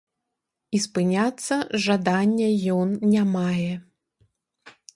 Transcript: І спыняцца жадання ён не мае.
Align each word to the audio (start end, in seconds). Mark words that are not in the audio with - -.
І 0.77 0.79
спыняцца 0.85 1.59
жадання 1.85 2.47
ён 2.79 2.89
не 3.13 3.23
мае. 3.37 3.71